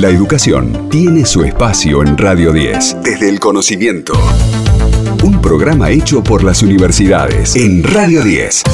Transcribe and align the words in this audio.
La 0.00 0.08
educación 0.08 0.88
tiene 0.90 1.24
su 1.24 1.44
espacio 1.44 2.02
en 2.02 2.18
Radio 2.18 2.52
10. 2.52 2.96
Desde 3.04 3.28
el 3.28 3.38
conocimiento. 3.38 4.12
Un 5.22 5.40
programa 5.40 5.90
hecho 5.90 6.20
por 6.20 6.42
las 6.42 6.62
universidades 6.62 7.54
en 7.54 7.84
Radio 7.84 8.24
10. 8.24 8.64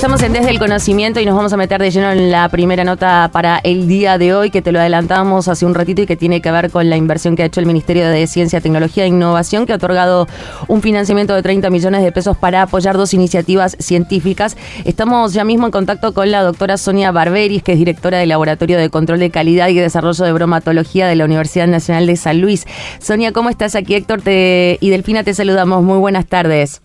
Estamos 0.00 0.22
en 0.22 0.32
Desde 0.32 0.48
el 0.48 0.58
Conocimiento 0.58 1.20
y 1.20 1.26
nos 1.26 1.36
vamos 1.36 1.52
a 1.52 1.58
meter 1.58 1.78
de 1.78 1.90
lleno 1.90 2.10
en 2.10 2.30
la 2.30 2.48
primera 2.48 2.84
nota 2.84 3.28
para 3.34 3.58
el 3.58 3.86
día 3.86 4.16
de 4.16 4.32
hoy, 4.32 4.50
que 4.50 4.62
te 4.62 4.72
lo 4.72 4.80
adelantamos 4.80 5.46
hace 5.46 5.66
un 5.66 5.74
ratito 5.74 6.00
y 6.00 6.06
que 6.06 6.16
tiene 6.16 6.40
que 6.40 6.50
ver 6.50 6.70
con 6.70 6.88
la 6.88 6.96
inversión 6.96 7.36
que 7.36 7.42
ha 7.42 7.44
hecho 7.44 7.60
el 7.60 7.66
Ministerio 7.66 8.08
de 8.08 8.26
Ciencia, 8.26 8.62
Tecnología 8.62 9.04
e 9.04 9.08
Innovación, 9.08 9.66
que 9.66 9.74
ha 9.74 9.76
otorgado 9.76 10.26
un 10.68 10.80
financiamiento 10.80 11.34
de 11.34 11.42
30 11.42 11.68
millones 11.68 12.02
de 12.02 12.12
pesos 12.12 12.34
para 12.38 12.62
apoyar 12.62 12.96
dos 12.96 13.12
iniciativas 13.12 13.76
científicas. 13.78 14.56
Estamos 14.86 15.34
ya 15.34 15.44
mismo 15.44 15.66
en 15.66 15.70
contacto 15.70 16.14
con 16.14 16.30
la 16.30 16.42
doctora 16.44 16.78
Sonia 16.78 17.12
Barberis, 17.12 17.62
que 17.62 17.72
es 17.72 17.78
directora 17.78 18.16
del 18.16 18.30
Laboratorio 18.30 18.78
de 18.78 18.88
Control 18.88 19.18
de 19.18 19.30
Calidad 19.30 19.68
y 19.68 19.74
Desarrollo 19.74 20.24
de 20.24 20.32
Bromatología 20.32 21.08
de 21.08 21.16
la 21.16 21.26
Universidad 21.26 21.66
Nacional 21.66 22.06
de 22.06 22.16
San 22.16 22.40
Luis. 22.40 22.64
Sonia, 23.00 23.32
¿cómo 23.32 23.50
estás 23.50 23.74
aquí? 23.74 23.96
Héctor 23.96 24.22
y 24.24 24.88
Delfina 24.88 25.24
te 25.24 25.34
saludamos. 25.34 25.82
Muy 25.82 25.98
buenas 25.98 26.24
tardes. 26.24 26.80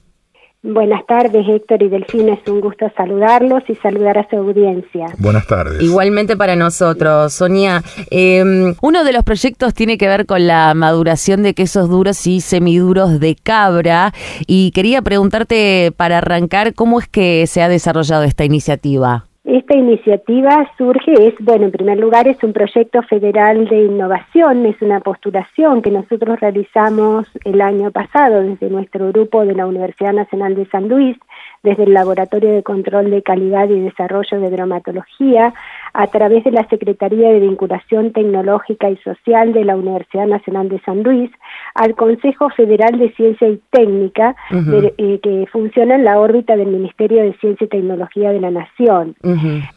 Buenas 0.67 1.05
tardes, 1.05 1.47
Héctor 1.47 1.83
y 1.83 1.89
Delfín. 1.89 2.27
Es 2.27 2.39
un 2.47 2.59
gusto 2.59 2.91
saludarlos 2.97 3.61
y 3.67 3.75
saludar 3.75 4.17
a 4.17 4.27
su 4.27 4.35
audiencia. 4.37 5.05
Buenas 5.19 5.45
tardes. 5.45 5.79
Igualmente 5.79 6.35
para 6.35 6.55
nosotros, 6.55 7.33
Sonia. 7.33 7.83
Em, 8.09 8.73
uno 8.81 9.03
de 9.03 9.13
los 9.13 9.23
proyectos 9.23 9.75
tiene 9.75 9.99
que 9.99 10.07
ver 10.07 10.25
con 10.25 10.47
la 10.47 10.73
maduración 10.73 11.43
de 11.43 11.53
quesos 11.53 11.87
duros 11.87 12.25
y 12.25 12.41
semiduros 12.41 13.19
de 13.19 13.35
cabra. 13.35 14.11
Y 14.47 14.71
quería 14.71 15.03
preguntarte, 15.03 15.93
para 15.95 16.17
arrancar, 16.17 16.73
¿cómo 16.73 16.99
es 16.99 17.07
que 17.07 17.45
se 17.45 17.61
ha 17.61 17.69
desarrollado 17.69 18.23
esta 18.23 18.43
iniciativa? 18.43 19.27
Esta 19.45 19.77
iniciativa 19.77 20.67
surge, 20.75 21.27
es, 21.27 21.35
bueno, 21.39 21.65
en 21.65 21.71
primer 21.71 21.99
lugar 21.99 22.27
es 22.27 22.43
un 22.43 22.51
proyecto 22.51 23.03
federal 23.03 23.67
de 23.67 23.83
innovación, 23.83 24.65
es 24.65 24.81
una 24.81 25.01
postulación 25.01 25.83
que 25.83 25.91
nosotros 25.91 26.39
realizamos 26.39 27.27
el 27.43 27.61
año 27.61 27.91
pasado 27.91 28.41
desde 28.41 28.71
nuestro 28.71 29.11
grupo 29.11 29.45
de 29.45 29.53
la 29.53 29.67
Universidad 29.67 30.13
Nacional 30.13 30.55
de 30.55 30.65
San 30.65 30.87
Luis, 30.87 31.15
desde 31.65 31.83
el 31.83 31.93
Laboratorio 31.93 32.51
de 32.53 32.63
Control 32.63 33.11
de 33.11 33.21
Calidad 33.21 33.67
y 33.67 33.81
Desarrollo 33.81 34.39
de 34.39 34.49
Bromatología, 34.49 35.53
a 35.93 36.07
través 36.07 36.43
de 36.45 36.51
la 36.51 36.65
Secretaría 36.69 37.29
de 37.29 37.39
Vinculación 37.39 38.13
Tecnológica 38.13 38.89
y 38.89 38.97
Social 38.97 39.51
de 39.51 39.65
la 39.65 39.75
Universidad 39.75 40.27
Nacional 40.27 40.69
de 40.69 40.79
San 40.81 41.03
Luis, 41.03 41.31
al 41.73 41.95
Consejo 41.95 42.49
Federal 42.51 42.97
de 42.97 43.11
Ciencia 43.13 43.49
y 43.49 43.59
Técnica, 43.71 44.35
eh, 44.97 45.19
que 45.21 45.47
funciona 45.51 45.95
en 45.95 46.05
la 46.05 46.19
órbita 46.19 46.55
del 46.55 46.67
Ministerio 46.67 47.23
de 47.23 47.33
Ciencia 47.39 47.65
y 47.65 47.69
Tecnología 47.69 48.31
de 48.31 48.39
la 48.39 48.51
Nación. 48.51 49.15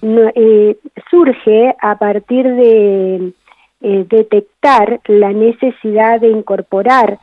Eh, 0.02 0.77
surge 1.11 1.75
a 1.80 1.98
partir 1.98 2.45
de 2.47 3.33
eh, 3.80 4.06
detectar 4.08 5.00
la 5.06 5.33
necesidad 5.33 6.20
de 6.20 6.28
incorporar 6.28 7.19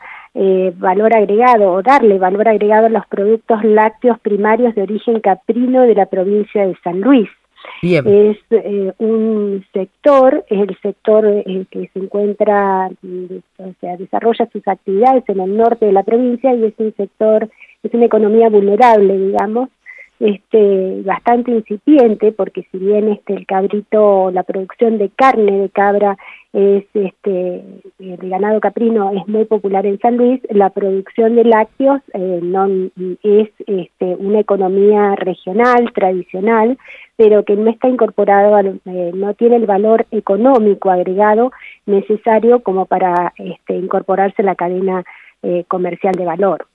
valor 0.77 1.15
agregado 1.15 1.71
o 1.71 1.81
darle 1.81 2.19
valor 2.19 2.47
agregado 2.49 2.87
a 2.87 2.89
los 2.89 3.05
productos 3.07 3.63
lácteos 3.63 4.19
primarios 4.19 4.75
de 4.75 4.83
origen 4.83 5.21
caprino 5.21 5.83
de 5.83 5.95
la 5.95 6.07
provincia 6.07 6.67
de 6.67 6.75
San 6.83 6.99
Luis. 6.99 7.29
Es 7.81 8.37
eh, 8.51 8.93
un 8.97 9.65
sector, 9.73 10.43
es 10.49 10.59
el 10.59 10.77
sector 10.81 11.25
eh, 11.25 11.65
que 11.69 11.89
se 11.93 11.99
encuentra, 11.99 12.89
o 13.57 13.73
sea, 13.79 13.97
desarrolla 13.97 14.47
sus 14.51 14.67
actividades 14.67 15.23
en 15.27 15.39
el 15.39 15.55
norte 15.55 15.85
de 15.85 15.91
la 15.91 16.03
provincia 16.03 16.53
y 16.53 16.65
es 16.65 16.73
un 16.77 16.93
sector, 16.95 17.49
es 17.83 17.93
una 17.93 18.05
economía 18.05 18.49
vulnerable, 18.49 19.17
digamos, 19.17 19.69
este 20.19 21.01
bastante 21.03 21.51
incipiente 21.51 22.31
porque 22.31 22.65
si 22.71 22.77
bien 22.77 23.09
este 23.09 23.33
el 23.33 23.45
cabrito 23.45 24.31
la 24.31 24.43
producción 24.43 24.97
de 24.97 25.09
carne 25.09 25.59
de 25.59 25.69
cabra 25.69 26.17
es 26.55 26.85
este 26.93 27.63
de 27.99 28.29
ganado 28.29 28.61
caprino 28.61 29.11
es 29.11 29.27
muy 29.27 29.43
popular 29.43 29.85
en 29.85 29.99
San 29.99 30.15
Luis 30.15 30.39
la 30.49 30.69
producción 30.69 31.35
de 31.35 31.43
lácteos 31.43 32.01
eh, 32.13 32.39
no 32.41 32.65
es 33.23 33.49
este 33.67 34.15
una 34.15 34.39
economía 34.39 35.15
regional 35.17 35.91
tradicional 35.93 36.77
pero 37.17 37.43
que 37.43 37.57
no 37.57 37.69
está 37.69 37.89
incorporado 37.89 38.57
eh, 38.57 39.11
no 39.13 39.33
tiene 39.33 39.57
el 39.57 39.65
valor 39.65 40.05
económico 40.11 40.89
agregado 40.91 41.51
necesario 41.85 42.61
como 42.61 42.85
para 42.85 43.33
este, 43.37 43.75
incorporarse 43.75 44.41
a 44.41 44.45
la 44.45 44.55
cadena 44.55 45.03
eh, 45.43 45.65
comercial 45.67 46.13
de 46.13 46.23
valor 46.23 46.67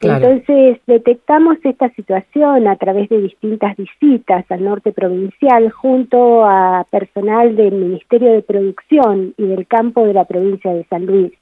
entonces 0.00 0.78
detectamos 0.86 1.56
esta 1.64 1.90
situación 1.90 2.68
a 2.68 2.76
través 2.76 3.08
de 3.08 3.20
distintas 3.20 3.76
visitas 3.76 4.44
al 4.50 4.64
norte 4.64 4.92
provincial 4.92 5.70
junto 5.70 6.44
a 6.44 6.86
personal 6.90 7.56
del 7.56 7.72
Ministerio 7.72 8.32
de 8.32 8.42
Producción 8.42 9.34
y 9.36 9.46
del 9.46 9.66
campo 9.66 10.06
de 10.06 10.14
la 10.14 10.24
provincia 10.24 10.72
de 10.72 10.84
San 10.84 11.06
Luis. 11.06 11.32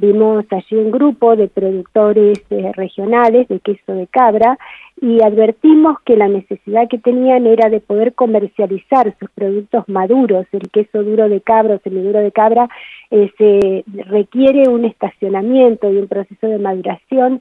Vimos 0.00 0.44
allí 0.50 0.76
un 0.76 0.92
grupo 0.92 1.34
de 1.34 1.48
productores 1.48 2.38
eh, 2.50 2.70
regionales 2.74 3.48
de 3.48 3.58
queso 3.58 3.94
de 3.94 4.06
cabra 4.06 4.56
y 5.00 5.20
advertimos 5.22 6.00
que 6.02 6.16
la 6.16 6.28
necesidad 6.28 6.88
que 6.88 6.98
tenían 6.98 7.46
era 7.46 7.68
de 7.68 7.80
poder 7.80 8.14
comercializar 8.14 9.16
sus 9.18 9.28
productos 9.30 9.88
maduros. 9.88 10.46
El 10.52 10.70
queso 10.70 11.02
duro 11.02 11.28
de 11.28 11.40
cabra 11.40 11.76
o 11.76 11.80
semiduro 11.80 12.20
de 12.20 12.30
cabra 12.30 12.68
eh, 13.10 13.32
se 13.38 13.84
requiere 14.04 14.68
un 14.68 14.84
estacionamiento 14.84 15.90
y 15.92 15.96
un 15.96 16.06
proceso 16.06 16.46
de 16.46 16.58
maduración 16.58 17.40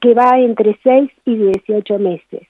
que 0.00 0.12
va 0.12 0.38
entre 0.38 0.78
6 0.82 1.10
y 1.24 1.36
18 1.36 1.98
meses. 1.98 2.42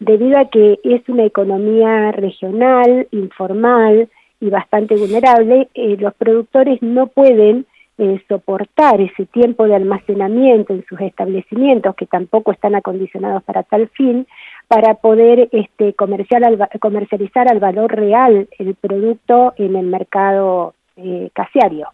Debido 0.00 0.38
a 0.38 0.46
que 0.46 0.80
es 0.82 1.08
una 1.08 1.26
economía 1.26 2.10
regional, 2.10 3.06
informal 3.12 4.08
y 4.40 4.50
bastante 4.50 4.96
vulnerable, 4.96 5.68
eh, 5.74 5.96
los 6.00 6.14
productores 6.14 6.82
no 6.82 7.06
pueden 7.06 7.66
eh, 8.02 8.18
soportar 8.28 8.98
ese 8.98 9.26
tiempo 9.26 9.66
de 9.66 9.74
almacenamiento 9.74 10.72
en 10.72 10.86
sus 10.86 10.98
establecimientos, 11.02 11.94
que 11.96 12.06
tampoco 12.06 12.50
están 12.50 12.74
acondicionados 12.74 13.42
para 13.42 13.62
tal 13.62 13.88
fin, 13.88 14.26
para 14.68 14.94
poder 14.94 15.50
este, 15.52 15.92
comercializar 15.92 17.48
al 17.48 17.58
valor 17.58 17.94
real 17.94 18.48
el 18.58 18.74
producto 18.74 19.52
en 19.58 19.76
el 19.76 19.84
mercado 19.84 20.72
eh, 20.96 21.28
casiario. 21.34 21.88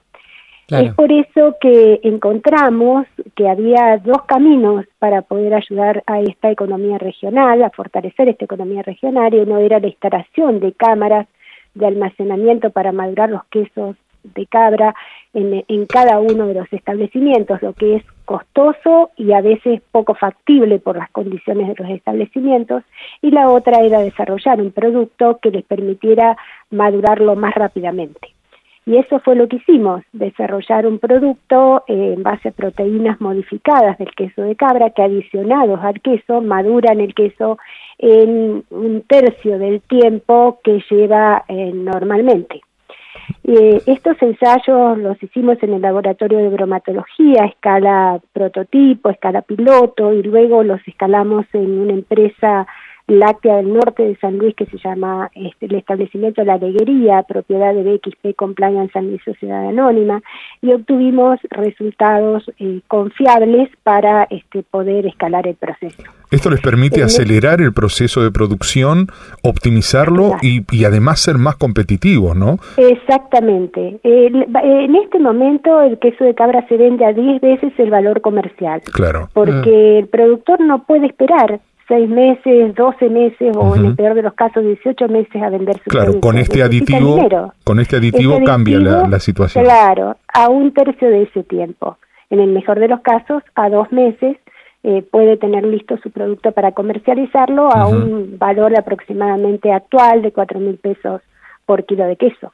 Es 0.69 0.95
por 0.95 1.11
eso 1.11 1.57
que 1.61 1.99
encontramos 2.05 3.07
que 3.35 3.49
había 3.49 3.99
dos 3.99 4.23
caminos 4.27 4.85
para 5.01 5.23
poder 5.23 5.55
ayudar 5.55 6.05
a 6.07 6.21
esta 6.21 6.53
economía 6.53 6.99
regional, 6.99 7.65
a 7.65 7.71
fortalecer 7.71 8.29
esta 8.29 8.45
economía 8.45 8.83
regional, 8.83 9.35
y 9.35 9.41
uno 9.41 9.59
era 9.59 9.81
la 9.81 9.89
instalación 9.89 10.61
de 10.61 10.73
cámaras 10.73 11.27
de 11.75 11.87
almacenamiento 11.87 12.71
para 12.71 12.93
madurar 12.93 13.31
los 13.31 13.45
quesos 13.47 13.97
de 14.35 14.47
cabra 14.47 14.95
en, 15.35 15.87
cada 15.87 16.19
uno 16.19 16.47
de 16.47 16.55
los 16.55 16.73
establecimientos, 16.73 17.61
lo 17.63 17.75
que 17.75 17.97
es 17.97 18.05
costoso 18.25 19.11
y 19.17 19.33
a 19.33 19.41
veces 19.41 19.83
poco 19.93 20.15
factible 20.15 20.79
por 20.79 20.97
las 20.97 21.11
condiciones 21.11 21.69
de 21.69 21.75
los 21.77 21.91
establecimientos, 21.91 22.83
y 23.23 23.31
la 23.31 23.51
otra 23.51 23.81
era 23.83 24.01
desarrollar 24.01 24.61
un 24.61 24.73
producto 24.73 25.39
que 25.43 25.51
les 25.51 25.65
permitiera 25.65 26.37
madurarlo 26.71 27.37
más 27.37 27.55
rápidamente. 27.55 28.37
Y 28.89 28.99
eso 28.99 29.19
fue 29.19 29.35
lo 29.35 29.49
que 29.49 29.57
hicimos, 29.57 30.05
desarrollar 30.13 30.87
un 30.87 31.01
producto 31.01 31.83
eh, 31.89 32.15
en 32.17 32.23
base 32.23 32.51
a 32.51 32.53
proteínas 32.53 33.21
modificadas 33.21 33.99
del 33.99 34.15
queso 34.15 34.43
de 34.43 34.55
cabra 34.55 34.91
que 34.91 35.03
adicionados 35.03 35.81
al 35.83 36.01
queso 36.01 36.41
maduran 36.41 37.01
el 37.01 37.13
queso 37.13 37.59
en 37.99 38.65
un 38.71 39.03
tercio 39.09 39.59
del 39.59 39.81
tiempo 39.83 40.61
que 40.63 40.81
lleva 40.89 41.45
eh, 41.49 41.73
normalmente. 41.75 42.61
Eh, 43.45 43.83
estos 43.87 44.21
ensayos 44.23 44.99
los 44.99 45.23
hicimos 45.23 45.63
en 45.63 45.75
el 45.75 45.83
laboratorio 45.83 46.39
de 46.39 46.49
bromatología, 46.49 47.45
escala 47.45 48.21
prototipo, 48.33 49.11
escala 49.11 49.43
piloto, 49.43 50.13
y 50.13 50.23
luego 50.23 50.63
los 50.63 50.81
escalamos 50.87 51.47
en 51.53 51.79
una 51.79 51.93
empresa 51.93 52.67
láctea 53.07 53.57
del 53.57 53.73
norte 53.73 54.03
de 54.03 54.17
San 54.17 54.39
Luis 54.39 54.55
que 54.57 54.67
se 54.67 54.79
llama 54.79 55.31
este, 55.35 55.67
el 55.67 55.77
establecimiento 55.77 56.43
La 56.45 56.55
Alegría, 56.55 57.23
propiedad 57.23 57.73
de 57.73 57.83
BXP 57.83 58.37
Compliance 58.37 58.93
San 58.93 59.09
Luis 59.09 59.23
Sociedad 59.25 59.69
Anónima, 59.69 60.23
y 60.61 60.73
obtuvimos 60.73 61.39
resultados 61.51 62.51
eh, 62.59 62.81
confiables 62.89 63.71
para 63.85 64.25
este, 64.25 64.63
poder 64.65 65.07
escalar 65.07 65.47
el 65.47 65.55
proceso. 65.55 66.03
Esto 66.31 66.51
les 66.51 66.61
permite 66.61 67.05
acelerar 67.05 67.61
el 67.61 67.73
proceso 67.73 68.25
de 68.25 68.33
producción, 68.33 69.07
optimizarlo 69.43 70.33
y, 70.43 70.63
y, 70.77 70.85
además 70.85 71.21
ser 71.21 71.39
más 71.39 71.55
competitivos, 71.55 72.37
¿no? 72.37 72.59
Exactamente. 72.77 74.01
en 74.03 74.97
este 74.97 75.21
momento 75.21 75.81
el 75.83 75.99
queso 76.01 76.25
de 76.25 76.35
cabra 76.35 76.67
se 76.69 76.77
vende 76.77 77.05
a 77.05 77.13
10 77.13 77.41
veces 77.41 77.73
el 77.79 77.91
valor 77.91 78.21
comercial. 78.23 78.83
Claro. 78.93 79.29
Porque 79.33 80.01
el 80.01 80.09
productor 80.09 80.61
no 80.61 80.83
puede 80.85 81.07
esperar 81.07 81.61
seis 81.89 82.09
meses, 82.09 82.75
doce 82.75 83.09
meses 83.09 83.57
o 83.57 83.77
en 83.77 83.87
el 83.87 83.97
peor 83.97 84.15
de 84.15 84.23
los 84.23 84.35
casos 84.35 84.65
18 84.65 85.09
meses 85.09 85.43
a 85.43 85.51
vender 85.51 85.77
su 85.79 85.91
Claro, 85.91 86.21
con 86.21 86.39
este 86.39 86.63
aditivo, 86.63 87.19
con 87.65 87.81
este 87.81 87.97
aditivo 87.97 88.43
cambia 88.45 88.79
la, 88.79 89.21
situación. 89.21 89.65
Claro, 89.65 90.17
a 90.33 90.49
un 90.49 90.73
tercio 90.73 91.09
de 91.09 91.23
ese 91.23 91.43
tiempo. 91.45 91.99
En 92.29 92.41
el 92.41 92.51
mejor 92.51 92.81
de 92.81 92.89
los 92.89 93.01
casos, 93.01 93.43
a 93.55 93.69
dos 93.69 93.93
meses 93.93 94.37
eh, 94.83 95.03
puede 95.03 95.37
tener 95.37 95.65
listo 95.65 95.97
su 96.03 96.11
producto 96.11 96.53
para 96.53 96.73
comercializarlo 96.73 97.71
a 97.73 97.87
un 97.87 98.37
valor 98.39 98.77
aproximadamente 98.77 99.73
actual 99.73 100.23
de 100.23 100.33
cuatro 100.33 100.59
mil 100.59 100.77
pesos 100.77 101.23
por 101.67 101.85
kilo 101.85 102.05
de 102.05 102.17
queso. 102.17 102.53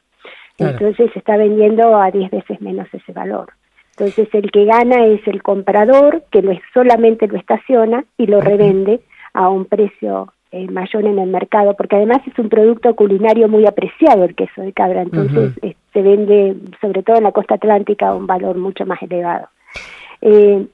Entonces 0.58 1.10
se 1.12 1.18
está 1.18 1.36
vendiendo 1.36 1.96
a 1.96 2.10
10 2.10 2.30
veces 2.30 2.60
menos 2.60 2.86
ese 2.92 3.12
valor. 3.12 3.52
Entonces 3.96 4.28
el 4.32 4.50
que 4.50 4.64
gana 4.64 5.06
es 5.06 5.26
el 5.26 5.42
comprador 5.42 6.22
que 6.30 6.42
lo, 6.42 6.52
solamente 6.72 7.26
lo 7.26 7.36
estaciona 7.36 8.04
y 8.16 8.26
lo 8.26 8.40
revende 8.40 9.00
a 9.34 9.48
un 9.48 9.64
precio 9.64 10.32
eh, 10.50 10.66
mayor 10.70 11.06
en 11.06 11.18
el 11.18 11.30
mercado, 11.30 11.74
porque 11.74 11.96
además 11.96 12.18
es 12.26 12.38
un 12.38 12.48
producto 12.48 12.94
culinario 12.94 13.48
muy 13.48 13.66
apreciado 13.66 14.24
el 14.24 14.34
queso 14.34 14.60
de 14.60 14.72
cabra, 14.72 15.02
entonces 15.02 15.52
eh, 15.62 15.76
se 15.92 16.02
vende 16.02 16.56
sobre 16.80 17.02
todo 17.02 17.16
en 17.16 17.24
la 17.24 17.32
costa 17.32 17.54
atlántica 17.54 18.08
a 18.08 18.14
un 18.14 18.26
valor 18.26 18.58
mucho 18.58 18.84
más 18.84 19.02
elevado. 19.02 19.48
Eh, 20.20 20.66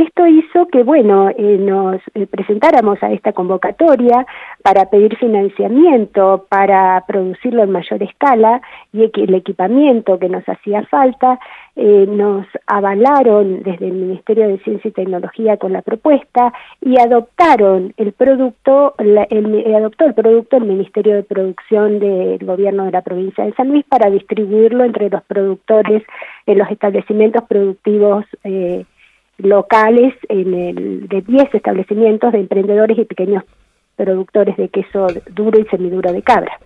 esto 0.00 0.26
hizo 0.26 0.66
que, 0.66 0.82
bueno, 0.82 1.30
eh, 1.30 1.56
nos 1.58 2.00
eh, 2.14 2.26
presentáramos 2.26 3.02
a 3.02 3.12
esta 3.12 3.32
convocatoria 3.32 4.26
para 4.62 4.90
pedir 4.90 5.16
financiamiento, 5.16 6.46
para 6.48 7.04
producirlo 7.06 7.62
en 7.62 7.70
mayor 7.70 8.02
escala 8.02 8.60
y 8.92 9.04
el 9.04 9.34
equipamiento 9.34 10.18
que 10.18 10.28
nos 10.28 10.46
hacía 10.48 10.82
falta. 10.86 11.38
Eh, 11.76 12.06
nos 12.08 12.44
avalaron 12.66 13.62
desde 13.62 13.86
el 13.86 13.92
Ministerio 13.92 14.48
de 14.48 14.58
Ciencia 14.58 14.88
y 14.88 14.92
Tecnología 14.92 15.56
con 15.58 15.72
la 15.72 15.82
propuesta 15.82 16.52
y 16.80 16.98
adoptaron 16.98 17.94
el 17.96 18.12
producto, 18.12 18.94
el, 18.98 19.16
adoptó 19.76 20.06
el 20.06 20.14
producto 20.14 20.56
el 20.56 20.64
Ministerio 20.64 21.14
de 21.14 21.22
Producción 21.22 22.00
del 22.00 22.44
Gobierno 22.44 22.84
de 22.84 22.90
la 22.90 23.02
provincia 23.02 23.44
de 23.44 23.54
San 23.54 23.68
Luis 23.68 23.84
para 23.88 24.10
distribuirlo 24.10 24.82
entre 24.84 25.08
los 25.08 25.22
productores 25.22 26.02
en 26.46 26.58
los 26.58 26.68
establecimientos 26.68 27.44
productivos 27.44 28.24
locales 29.38 30.14
en 30.28 30.54
el, 30.54 31.08
de 31.08 31.22
10 31.22 31.54
establecimientos 31.54 32.32
de 32.32 32.40
emprendedores 32.40 32.98
y 32.98 33.04
pequeños 33.04 33.44
productores 33.96 34.56
de 34.56 34.68
queso 34.68 35.08
duro 35.30 35.58
y 35.58 35.64
semiduro 35.66 36.12
de 36.12 36.22
cabra. 36.22 36.58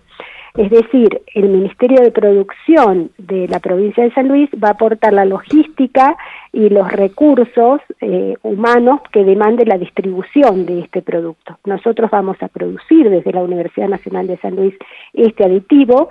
Es 0.55 0.69
decir, 0.69 1.19
el 1.33 1.49
Ministerio 1.49 2.01
de 2.01 2.11
Producción 2.11 3.09
de 3.17 3.47
la 3.47 3.59
provincia 3.59 4.03
de 4.03 4.13
San 4.13 4.27
Luis 4.27 4.51
va 4.63 4.67
a 4.67 4.71
aportar 4.73 5.11
la 5.11 5.25
logística 5.25 6.15
y 6.51 6.69
los 6.69 6.91
recursos 6.91 7.81
eh, 8.01 8.35
humanos 8.43 9.01
que 9.11 9.23
demande 9.23 9.65
la 9.65 9.79
distribución 9.79 10.67
de 10.67 10.81
este 10.81 11.01
producto. 11.01 11.57
Nosotros 11.65 12.11
vamos 12.11 12.37
a 12.41 12.49
producir 12.49 13.09
desde 13.09 13.33
la 13.33 13.41
Universidad 13.41 13.87
Nacional 13.87 14.27
de 14.27 14.37
San 14.37 14.55
Luis 14.55 14.75
este 15.13 15.43
aditivo 15.43 16.09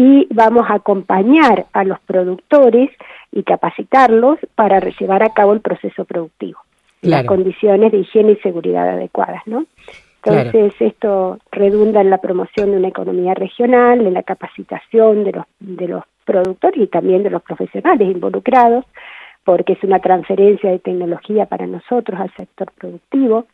y 0.00 0.26
vamos 0.30 0.64
a 0.70 0.76
acompañar 0.76 1.66
a 1.74 1.84
los 1.84 2.00
productores 2.00 2.88
y 3.32 3.42
capacitarlos 3.42 4.38
para 4.54 4.80
llevar 4.80 5.22
a 5.22 5.34
cabo 5.34 5.52
el 5.52 5.60
proceso 5.60 6.06
productivo, 6.06 6.58
las 7.02 7.26
condiciones 7.26 7.92
de 7.92 7.98
higiene 7.98 8.32
y 8.32 8.36
seguridad 8.36 8.88
adecuadas, 8.88 9.42
¿no? 9.44 9.66
Entonces 10.24 10.72
esto 10.80 11.38
redunda 11.52 12.00
en 12.00 12.08
la 12.08 12.16
promoción 12.16 12.70
de 12.70 12.78
una 12.78 12.88
economía 12.88 13.34
regional, 13.34 14.06
en 14.06 14.14
la 14.14 14.22
capacitación 14.22 15.22
de 15.24 15.32
los 15.32 15.44
de 15.60 15.88
los 15.88 16.04
productores 16.24 16.80
y 16.80 16.86
también 16.86 17.22
de 17.22 17.30
los 17.30 17.42
profesionales 17.42 18.10
involucrados, 18.10 18.86
porque 19.44 19.74
es 19.74 19.82
una 19.84 19.98
transferencia 19.98 20.70
de 20.70 20.78
tecnología 20.78 21.44
para 21.44 21.66
nosotros 21.66 22.18
al 22.18 22.34
sector 22.36 22.72
productivo 22.72 23.44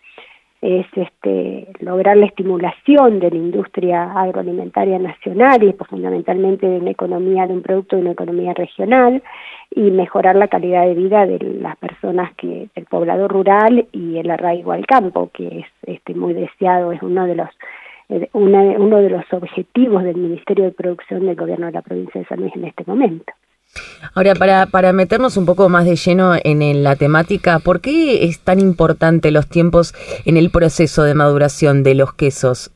es 0.62 0.86
este, 0.94 1.68
lograr 1.80 2.16
la 2.16 2.26
estimulación 2.26 3.20
de 3.20 3.30
la 3.30 3.36
industria 3.36 4.12
agroalimentaria 4.12 4.98
nacional 4.98 5.62
y 5.62 5.72
pues, 5.72 5.88
fundamentalmente 5.90 6.66
de 6.66 6.78
una 6.78 6.90
economía, 6.90 7.46
de 7.46 7.54
un 7.54 7.62
producto 7.62 7.96
de 7.96 8.02
una 8.02 8.12
economía 8.12 8.54
regional 8.54 9.22
y 9.70 9.90
mejorar 9.90 10.36
la 10.36 10.48
calidad 10.48 10.86
de 10.86 10.94
vida 10.94 11.26
de 11.26 11.38
las 11.60 11.76
personas 11.76 12.34
que, 12.36 12.68
del 12.74 12.86
poblado 12.86 13.28
rural 13.28 13.86
y 13.92 14.18
el 14.18 14.30
arraigo 14.30 14.72
al 14.72 14.86
campo, 14.86 15.30
que 15.32 15.60
es 15.60 15.66
este, 15.82 16.14
muy 16.14 16.32
deseado, 16.32 16.92
es 16.92 17.02
uno 17.02 17.26
de 17.26 17.34
los 17.34 17.48
eh, 18.08 18.28
uno 18.32 18.98
de 18.98 19.10
los 19.10 19.24
objetivos 19.32 20.04
del 20.04 20.16
Ministerio 20.16 20.64
de 20.64 20.70
Producción 20.70 21.26
del 21.26 21.34
Gobierno 21.34 21.66
de 21.66 21.72
la 21.72 21.82
provincia 21.82 22.20
de 22.20 22.26
San 22.26 22.40
Luis 22.40 22.54
en 22.54 22.64
este 22.64 22.84
momento. 22.86 23.32
Ahora, 24.14 24.34
para, 24.34 24.66
para 24.66 24.92
meternos 24.92 25.36
un 25.36 25.46
poco 25.46 25.68
más 25.68 25.84
de 25.84 25.96
lleno 25.96 26.32
en, 26.42 26.82
la 26.82 26.96
temática, 26.96 27.58
¿por 27.58 27.80
qué 27.80 28.24
es 28.24 28.40
tan 28.40 28.60
importante 28.60 29.30
los 29.30 29.48
tiempos 29.48 29.94
en 30.24 30.36
el 30.36 30.50
proceso 30.50 31.02
de 31.02 31.14
maduración 31.14 31.82
de 31.82 31.94
los 31.94 32.14
quesos? 32.14 32.70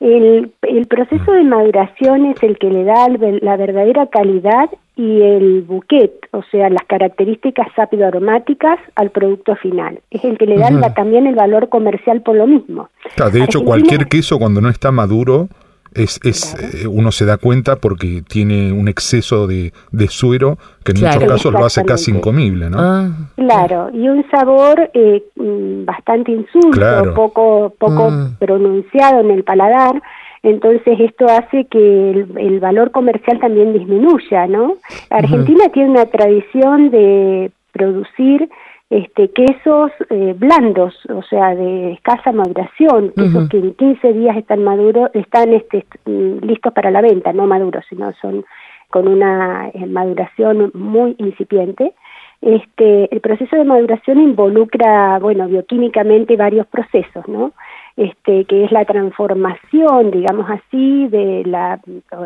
El, 0.00 0.52
el 0.62 0.86
proceso 0.86 1.32
de 1.32 1.42
maduración 1.42 2.26
es 2.26 2.42
el 2.42 2.56
que 2.58 2.70
le 2.70 2.84
da 2.84 3.08
la 3.08 3.56
verdadera 3.56 4.06
calidad 4.06 4.70
y 4.94 5.22
el 5.22 5.62
bouquet, 5.62 6.12
o 6.32 6.42
sea, 6.50 6.68
las 6.70 6.84
características 6.86 7.68
ácido-aromáticas 7.76 8.78
al 8.96 9.10
producto 9.10 9.54
final. 9.56 10.00
Es 10.10 10.24
el 10.24 10.38
que 10.38 10.46
le 10.46 10.58
da 10.58 10.94
también 10.94 11.26
el 11.26 11.36
valor 11.36 11.68
comercial 11.68 12.22
por 12.22 12.36
lo 12.36 12.46
mismo. 12.46 12.88
de 13.32 13.42
hecho, 13.42 13.64
cualquier 13.64 14.06
queso 14.06 14.38
cuando 14.38 14.60
no 14.60 14.68
está 14.68 14.90
maduro 14.90 15.48
es, 15.94 16.20
es 16.24 16.54
eh, 16.54 16.86
uno 16.86 17.12
se 17.12 17.24
da 17.24 17.38
cuenta 17.38 17.76
porque 17.76 18.22
tiene 18.26 18.72
un 18.72 18.88
exceso 18.88 19.46
de, 19.46 19.72
de 19.92 20.08
suero 20.08 20.58
que 20.84 20.92
en 20.92 21.00
muchos 21.00 21.24
casos 21.24 21.52
lo 21.52 21.64
hace 21.64 21.84
casi 21.84 22.10
incomible, 22.10 22.70
¿no? 22.70 22.78
Ah. 22.80 23.10
claro, 23.36 23.90
y 23.92 24.08
un 24.08 24.24
sabor 24.30 24.90
eh, 24.94 25.22
mm, 25.36 25.84
bastante 25.84 26.32
insulto, 26.32 27.14
poco, 27.14 27.74
poco 27.78 28.10
mm. 28.10 28.36
pronunciado 28.38 29.20
en 29.20 29.30
el 29.30 29.44
paladar, 29.44 30.00
entonces 30.42 30.98
esto 31.00 31.26
hace 31.26 31.66
que 31.66 32.10
el, 32.10 32.38
el, 32.38 32.60
valor 32.60 32.90
comercial 32.90 33.40
también 33.40 33.72
disminuya, 33.72 34.46
¿no? 34.46 34.76
Argentina 35.10 35.68
tiene 35.72 35.90
una 35.90 36.06
tradición 36.06 36.90
de 36.90 37.50
producir 37.72 38.48
este, 38.90 39.30
quesos 39.30 39.92
eh, 40.08 40.34
blandos, 40.36 40.94
o 41.14 41.22
sea, 41.22 41.54
de 41.54 41.92
escasa 41.92 42.32
maduración, 42.32 43.12
quesos 43.14 43.48
que 43.50 43.58
en 43.58 43.74
15 43.74 44.12
días 44.14 44.36
están 44.36 44.64
maduros, 44.64 45.10
están 45.12 45.52
este, 45.52 45.84
listos 46.06 46.72
para 46.72 46.90
la 46.90 47.02
venta, 47.02 47.32
no 47.32 47.46
maduros, 47.46 47.84
sino 47.88 48.12
son 48.14 48.44
con 48.88 49.06
una 49.06 49.68
eh, 49.74 49.86
maduración 49.86 50.70
muy 50.72 51.14
incipiente. 51.18 51.92
Este, 52.40 53.12
el 53.14 53.20
proceso 53.20 53.56
de 53.56 53.64
maduración 53.64 54.20
involucra, 54.20 55.18
bueno, 55.18 55.48
bioquímicamente 55.48 56.36
varios 56.36 56.66
procesos, 56.68 57.28
¿no? 57.28 57.52
Este, 57.98 58.44
que 58.44 58.62
es 58.62 58.70
la 58.70 58.84
transformación, 58.84 60.12
digamos 60.12 60.48
así, 60.48 61.08
de 61.08 61.42
la 61.44 61.80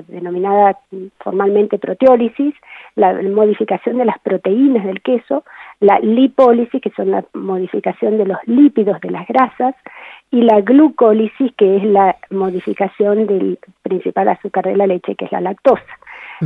denominada 0.07 0.79
formalmente 1.21 1.79
proteólisis, 1.79 2.55
la 2.95 3.15
modificación 3.23 3.97
de 3.97 4.05
las 4.05 4.19
proteínas 4.19 4.85
del 4.85 5.01
queso, 5.01 5.45
la 5.81 5.99
lipólisis, 5.99 6.79
que 6.79 6.91
son 6.91 7.11
la 7.11 7.25
modificación 7.33 8.19
de 8.19 8.27
los 8.27 8.37
lípidos 8.45 9.01
de 9.01 9.13
las 9.13 9.27
grasas, 9.27 9.75
y 10.31 10.43
la 10.43 10.61
glucólisis, 10.61 11.51
que 11.57 11.79
es 11.79 11.85
la 11.85 12.17
modificación 12.29 13.27
del 13.27 13.59
principal 13.81 14.29
azúcar 14.29 14.67
de 14.67 14.77
la 14.77 14.87
leche, 14.87 15.15
que 15.15 15.25
es 15.25 15.33
la 15.33 15.41
lactosa. 15.41 15.83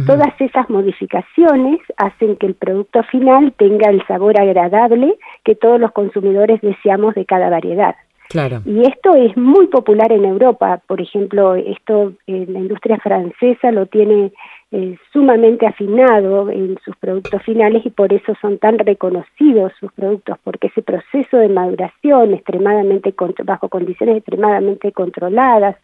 Todas 0.07 0.41
esas 0.41 0.71
modificaciones 0.71 1.81
hacen 1.97 2.37
que 2.37 2.47
el 2.47 2.55
producto 2.55 3.03
final 3.05 3.55
tenga 3.57 3.91
el 3.91 4.07
sabor 4.07 4.41
agradable 4.41 5.17
que 5.43 5.57
todos 5.57 5.81
los 5.81 5.91
consumidores 5.91 6.61
deseamos 6.61 7.17
de 7.17 7.25
cada 7.25 7.51
variedad. 7.51 7.97
Claro. 8.29 8.61
Y 8.65 8.83
esto 8.83 9.15
es 9.15 9.37
muy 9.37 9.69
popular 9.69 10.11
en 10.13 10.25
Europa, 10.25 10.81
por 10.87 11.01
ejemplo, 11.01 11.55
esto 11.55 12.13
en 12.27 12.53
la 12.53 12.59
industria 12.59 12.99
francesa 12.99 13.71
lo 13.71 13.87
tiene 13.87 14.33
eh, 14.73 14.97
sumamente 15.13 15.67
afinado 15.67 16.51
en 16.51 16.77
sus 16.85 16.97
productos 16.97 17.41
finales 17.45 17.87
y 17.87 17.91
por 17.91 18.13
eso 18.13 18.35
son 18.41 18.59
tan 18.59 18.79
reconocidos 18.79 19.73
sus 19.79 19.93
productos, 19.93 20.39
porque 20.43 20.67
ese 20.67 20.83
proceso 20.83 21.37
de 21.37 21.49
maduración 21.49 22.35
extremadamente 22.35 23.15
bajo 23.45 23.69
condiciones 23.69 24.17
extremadamente 24.17 24.91
controladas, 24.91 25.77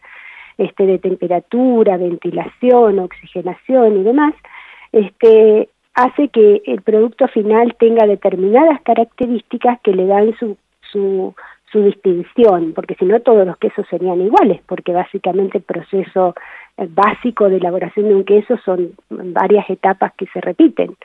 este, 0.57 0.85
de 0.85 0.99
temperatura, 0.99 1.97
ventilación, 1.97 2.99
oxigenación 2.99 4.01
y 4.01 4.03
demás, 4.03 4.33
este, 4.91 5.69
hace 5.95 6.27
que 6.29 6.61
el 6.65 6.81
producto 6.81 7.27
final 7.27 7.75
tenga 7.79 8.05
determinadas 8.05 8.81
características 8.81 9.79
que 9.81 9.93
le 9.93 10.05
dan 10.05 10.35
su, 10.37 10.57
su, 10.91 11.33
su 11.73 11.83
distinción, 11.83 12.71
porque 12.73 12.95
si 12.95 13.03
no 13.03 13.19
todos 13.19 13.45
los 13.45 13.57
quesos 13.57 13.85
serían 13.89 14.21
iguales, 14.21 14.61
porque 14.65 14.93
básicamente 14.93 15.57
el 15.57 15.63
proceso 15.65 16.33
básico 16.77 17.49
de 17.49 17.57
elaboración 17.57 18.07
de 18.07 18.15
un 18.15 18.23
queso 18.23 18.57
son 18.63 18.93
varias 19.09 19.69
etapas 19.69 20.13
que 20.17 20.27
se 20.27 20.39
repiten, 20.39 20.95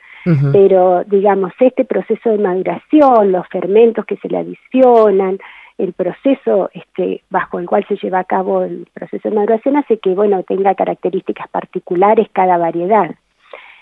pero 0.51 1.03
digamos, 1.05 1.51
este 1.59 1.85
proceso 1.85 2.29
de 2.29 2.37
maduración, 2.37 3.31
los 3.31 3.47
fermentos 3.49 4.05
que 4.05 4.17
se 4.17 4.29
le 4.29 4.37
adicionan, 4.37 5.39
el 5.77 5.93
proceso 5.93 6.69
este, 6.73 7.23
bajo 7.29 7.57
el 7.57 7.65
cual 7.65 7.85
se 7.87 7.95
lleva 7.95 8.19
a 8.19 8.25
cabo 8.25 8.63
el 8.63 8.87
proceso 8.93 9.29
de 9.29 9.35
maduración 9.35 9.77
hace 9.77 9.97
que, 9.97 10.13
bueno, 10.13 10.43
tenga 10.43 10.75
características 10.75 11.47
particulares 11.49 12.27
cada 12.33 12.57
variedad. 12.57 13.15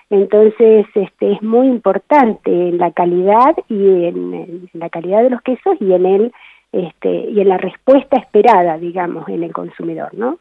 Entonces, 0.10 0.86
este, 0.94 1.34
es 1.34 1.42
muy 1.42 1.68
importante 1.68 2.70
en 2.70 2.78
la 2.78 2.92
calidad 2.92 3.56
y 3.68 4.06
en, 4.06 4.34
en 4.34 4.70
la 4.74 4.90
calidad 4.90 5.24
de 5.24 5.32
los 5.32 5.42
quesos 5.42 5.76
y 5.82 5.92
en 5.92 6.06
el 6.06 6.34
este, 6.72 7.10
y 7.10 7.40
en 7.40 7.50
la 7.50 7.58
respuesta 7.58 8.18
esperada, 8.18 8.78
digamos, 8.78 9.28
en 9.30 9.44
el 9.44 9.54
consumidor, 9.54 10.14
¿no? 10.14 10.38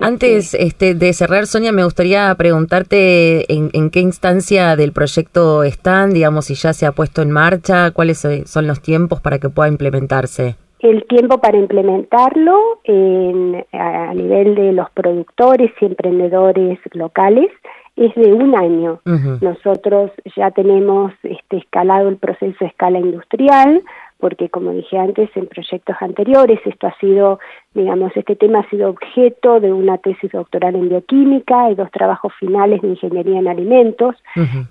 Antes 0.00 0.54
este, 0.54 0.94
de 0.94 1.12
cerrar, 1.12 1.46
Sonia, 1.46 1.72
me 1.72 1.84
gustaría 1.84 2.34
preguntarte 2.36 3.52
en, 3.52 3.90
qué 3.90 4.00
instancia 4.00 4.76
del 4.76 4.92
proyecto 4.92 5.64
están, 5.64 6.10
digamos, 6.10 6.46
si 6.46 6.54
ya 6.54 6.72
se 6.72 6.86
ha 6.86 6.92
puesto 6.92 7.22
en 7.22 7.30
marcha, 7.30 7.90
cuáles 7.90 8.26
son 8.44 8.66
los 8.66 8.80
tiempos 8.80 9.20
para 9.20 9.38
que 9.38 9.48
pueda 9.48 9.68
implementarse. 9.68 10.56
El 10.80 11.04
tiempo 11.06 11.38
para 11.38 11.58
implementarlo 11.58 12.80
en, 12.84 13.66
a 13.72 14.14
nivel 14.14 14.54
de 14.54 14.72
los 14.72 14.88
productores 14.90 15.72
y 15.80 15.86
emprendedores 15.86 16.78
locales 16.92 17.50
es 17.96 18.14
de 18.14 18.32
un 18.32 18.54
año. 18.56 19.00
Nosotros 19.40 20.12
ya 20.36 20.52
tenemos 20.52 21.12
este, 21.24 21.56
escalado 21.56 22.08
el 22.08 22.16
proceso 22.16 22.64
a 22.64 22.68
escala 22.68 23.00
industrial, 23.00 23.82
porque 24.18 24.48
como 24.48 24.72
dije 24.72 24.98
antes, 24.98 25.30
en 25.36 25.46
proyectos 25.46 25.96
anteriores 26.00 26.60
esto 26.64 26.88
ha 26.88 26.98
sido, 26.98 27.38
digamos, 27.74 28.10
este 28.16 28.34
tema 28.36 28.60
ha 28.60 28.70
sido 28.70 28.90
objeto 28.90 29.60
de 29.60 29.72
una 29.72 29.98
tesis 29.98 30.32
doctoral 30.32 30.74
en 30.74 30.88
bioquímica 30.88 31.70
y 31.70 31.74
dos 31.76 31.90
trabajos 31.90 32.32
finales 32.38 32.82
de 32.82 32.88
ingeniería 32.88 33.38
en 33.38 33.48
alimentos 33.48 34.16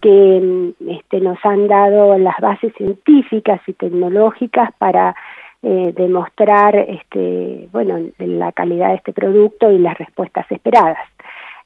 que 0.01 0.73
mm, 0.79 0.89
este, 0.89 1.21
nos 1.21 1.37
han 1.43 1.67
dado 1.67 2.17
las 2.17 2.37
bases 2.41 2.73
científicas 2.75 3.61
y 3.67 3.73
tecnológicas 3.73 4.71
para 4.77 5.15
eh, 5.63 5.93
demostrar, 5.95 6.75
este, 6.75 7.67
bueno, 7.71 7.99
la 8.19 8.51
calidad 8.51 8.89
de 8.89 8.95
este 8.95 9.13
producto 9.13 9.71
y 9.71 9.79
las 9.79 9.97
respuestas 9.97 10.45
esperadas. 10.51 11.07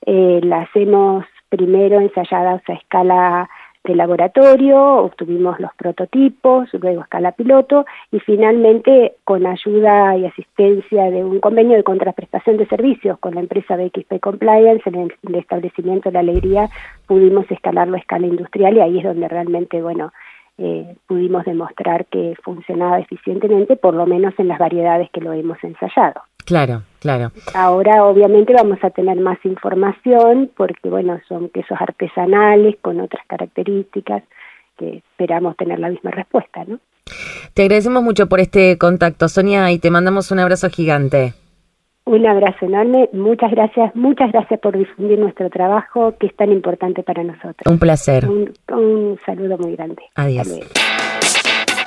Eh, 0.05 0.39
las 0.43 0.69
hemos 0.75 1.25
primero 1.49 1.99
ensayadas 1.99 2.61
a 2.69 2.73
escala 2.73 3.49
de 3.83 3.95
laboratorio, 3.95 4.79
obtuvimos 4.97 5.59
los 5.59 5.73
prototipos, 5.75 6.69
luego 6.73 7.01
escala 7.01 7.31
piloto 7.31 7.85
y 8.11 8.19
finalmente 8.19 9.15
con 9.23 9.47
ayuda 9.47 10.15
y 10.17 10.25
asistencia 10.25 11.09
de 11.09 11.23
un 11.23 11.39
convenio 11.39 11.77
de 11.77 11.83
contraprestación 11.83 12.57
de 12.57 12.67
servicios 12.67 13.17
con 13.19 13.35
la 13.35 13.41
empresa 13.41 13.75
BXP 13.75 14.19
Compliance 14.21 14.87
en 14.87 14.95
el, 14.95 15.35
establecimiento 15.35 16.09
de 16.09 16.13
la 16.13 16.19
alegría 16.19 16.69
pudimos 17.07 17.49
escalarlo 17.49 17.95
a 17.95 17.99
escala 17.99 18.27
industrial 18.27 18.77
y 18.77 18.81
ahí 18.81 18.97
es 18.99 19.03
donde 19.03 19.27
realmente, 19.27 19.81
bueno, 19.81 20.11
eh, 20.57 20.95
pudimos 21.07 21.43
demostrar 21.45 22.05
que 22.05 22.35
funcionaba 22.43 22.99
eficientemente, 22.99 23.77
por 23.77 23.95
lo 23.95 24.05
menos 24.05 24.33
en 24.37 24.47
las 24.47 24.59
variedades 24.59 25.09
que 25.09 25.21
lo 25.21 25.33
hemos 25.33 25.57
ensayado. 25.63 26.21
Claro, 26.45 26.83
claro. 26.99 27.31
Ahora 27.53 28.05
obviamente 28.05 28.53
vamos 28.53 28.79
a 28.83 28.89
tener 28.89 29.17
más 29.19 29.37
información 29.43 30.49
porque, 30.55 30.89
bueno, 30.89 31.19
son 31.27 31.49
quesos 31.49 31.77
artesanales 31.79 32.75
con 32.81 32.99
otras 32.99 33.25
características 33.27 34.23
que 34.77 34.97
esperamos 34.97 35.55
tener 35.57 35.79
la 35.79 35.89
misma 35.89 36.11
respuesta, 36.11 36.63
¿no? 36.65 36.79
Te 37.53 37.63
agradecemos 37.63 38.03
mucho 38.03 38.27
por 38.27 38.39
este 38.39 38.77
contacto, 38.77 39.27
Sonia, 39.27 39.71
y 39.71 39.79
te 39.79 39.91
mandamos 39.91 40.31
un 40.31 40.39
abrazo 40.39 40.69
gigante. 40.69 41.33
Un 42.05 42.25
abrazo 42.25 42.65
enorme, 42.65 43.09
muchas 43.13 43.51
gracias, 43.51 43.95
muchas 43.95 44.31
gracias 44.31 44.59
por 44.59 44.77
difundir 44.77 45.19
nuestro 45.19 45.49
trabajo 45.49 46.15
que 46.19 46.27
es 46.27 46.35
tan 46.35 46.51
importante 46.51 47.03
para 47.03 47.23
nosotros. 47.23 47.61
Un 47.69 47.77
placer. 47.77 48.27
Un, 48.27 49.19
saludo 49.25 49.57
muy 49.57 49.75
grande. 49.75 50.01
Adiós. 50.15 50.59